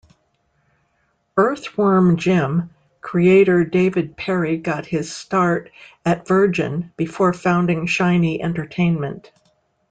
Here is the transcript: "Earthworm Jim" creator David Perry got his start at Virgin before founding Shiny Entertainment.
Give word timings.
"Earthworm 1.37 2.17
Jim" 2.17 2.71
creator 3.01 3.63
David 3.63 4.17
Perry 4.17 4.57
got 4.57 4.87
his 4.87 5.13
start 5.15 5.69
at 6.03 6.27
Virgin 6.27 6.91
before 6.97 7.33
founding 7.33 7.85
Shiny 7.85 8.41
Entertainment. 8.41 9.29